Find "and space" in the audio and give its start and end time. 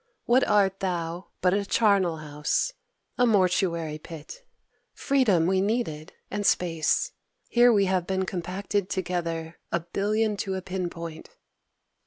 6.31-7.11